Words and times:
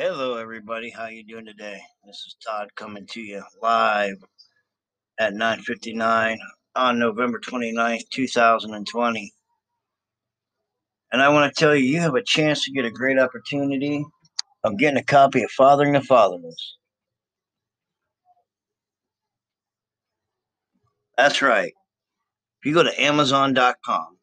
Hello, 0.00 0.36
everybody. 0.36 0.90
How 0.90 1.08
you 1.08 1.24
doing 1.24 1.44
today? 1.44 1.80
This 2.06 2.22
is 2.24 2.36
Todd 2.46 2.68
coming 2.76 3.04
to 3.08 3.20
you 3.20 3.42
live 3.60 4.14
at 5.18 5.34
9:59 5.34 6.38
on 6.76 7.00
November 7.00 7.40
29th, 7.40 8.08
2020. 8.12 9.32
And 11.10 11.20
I 11.20 11.30
want 11.30 11.52
to 11.52 11.60
tell 11.60 11.74
you, 11.74 11.84
you 11.84 12.00
have 12.00 12.14
a 12.14 12.22
chance 12.22 12.64
to 12.64 12.70
get 12.70 12.84
a 12.84 12.92
great 12.92 13.18
opportunity 13.18 14.04
of 14.62 14.78
getting 14.78 15.00
a 15.00 15.04
copy 15.04 15.42
of 15.42 15.50
Fathering 15.50 15.94
the 15.94 16.00
Fatherless. 16.00 16.76
That's 21.16 21.42
right. 21.42 21.72
If 22.60 22.66
you 22.66 22.72
go 22.72 22.84
to 22.84 23.02
Amazon.com 23.02 24.16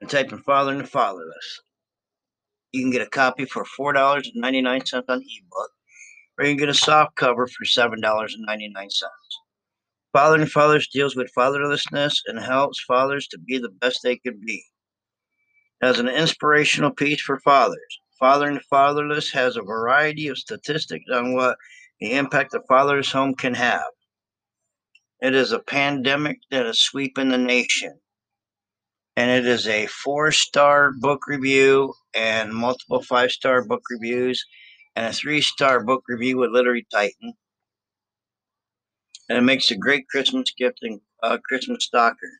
and 0.00 0.08
type 0.08 0.30
in 0.30 0.40
Fathering 0.44 0.78
the 0.78 0.86
Fatherless, 0.86 1.62
you 2.72 2.82
can 2.82 2.90
get 2.90 3.02
a 3.02 3.10
copy 3.10 3.44
for 3.44 3.64
$4.99 3.78 5.04
on 5.08 5.22
ebook, 5.22 5.70
or 6.38 6.44
you 6.44 6.50
can 6.50 6.56
get 6.56 6.68
a 6.68 6.74
soft 6.74 7.16
cover 7.16 7.46
for 7.46 7.64
$7.99. 7.64 8.32
Fathering 10.12 10.46
Fathers 10.46 10.88
deals 10.88 11.16
with 11.16 11.32
fatherlessness 11.36 12.16
and 12.26 12.38
helps 12.38 12.82
fathers 12.82 13.28
to 13.28 13.38
be 13.38 13.58
the 13.58 13.68
best 13.68 14.02
they 14.02 14.16
can 14.16 14.40
be. 14.44 14.64
As 15.82 15.98
an 15.98 16.08
inspirational 16.08 16.90
piece 16.90 17.20
for 17.20 17.38
fathers, 17.40 18.00
Fathering 18.18 18.54
the 18.54 18.60
Fatherless 18.68 19.30
has 19.30 19.56
a 19.56 19.62
variety 19.62 20.26
of 20.26 20.38
statistics 20.38 21.04
on 21.12 21.34
what 21.34 21.56
the 22.00 22.14
impact 22.14 22.54
a 22.54 22.60
fatherless 22.68 23.12
home 23.12 23.34
can 23.34 23.54
have. 23.54 23.86
It 25.20 25.34
is 25.34 25.52
a 25.52 25.60
pandemic 25.60 26.38
that 26.50 26.66
is 26.66 26.80
sweeping 26.80 27.28
the 27.28 27.38
nation 27.38 28.00
and 29.18 29.32
it 29.32 29.44
is 29.48 29.66
a 29.66 29.84
four 29.86 30.30
star 30.30 30.92
book 30.92 31.26
review 31.26 31.92
and 32.14 32.52
multiple 32.52 33.02
five 33.02 33.32
star 33.32 33.64
book 33.64 33.82
reviews 33.90 34.44
and 34.94 35.06
a 35.06 35.12
three 35.12 35.40
star 35.40 35.82
book 35.82 36.04
review 36.06 36.38
with 36.38 36.52
Literary 36.52 36.86
Titan. 36.88 37.32
And 39.28 39.36
it 39.36 39.40
makes 39.40 39.72
a 39.72 39.76
great 39.76 40.06
Christmas 40.06 40.52
gift 40.56 40.78
and 40.82 41.00
uh, 41.24 41.38
Christmas 41.48 41.84
stalker. 41.84 42.30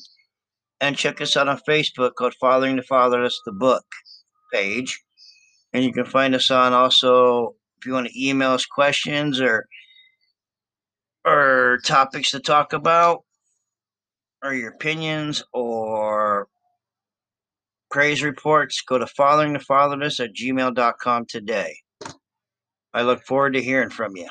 And 0.79 0.95
check 0.95 1.19
us 1.21 1.35
out 1.35 1.47
on 1.47 1.59
Facebook 1.67 2.13
called 2.15 2.35
Fathering 2.39 2.75
the 2.75 2.83
Father. 2.83 3.17
Fatherless, 3.17 3.41
the 3.45 3.51
book 3.51 3.83
page. 4.53 5.01
And 5.73 5.83
you 5.83 5.91
can 5.91 6.05
find 6.05 6.35
us 6.35 6.51
on 6.51 6.73
also 6.73 7.55
if 7.79 7.85
you 7.85 7.94
want 7.94 8.07
to 8.07 8.27
email 8.27 8.51
us 8.51 8.65
questions 8.65 9.41
or 9.41 9.67
or 11.25 11.79
topics 11.85 12.31
to 12.31 12.39
talk 12.39 12.73
about 12.73 13.23
or 14.44 14.53
your 14.53 14.69
opinions 14.69 15.44
or 15.51 16.47
praise 17.90 18.24
reports, 18.24 18.81
go 18.81 18.98
to 18.98 19.06
fatheringthefatherless 19.06 20.24
at 20.24 20.34
gmail.com 20.34 21.25
today. 21.25 21.78
I 22.94 23.03
look 23.03 23.24
forward 23.24 23.53
to 23.53 23.62
hearing 23.62 23.90
from 23.90 24.16
you. 24.16 24.28